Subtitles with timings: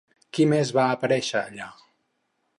[0.37, 1.69] Qui més va aparèixer allà?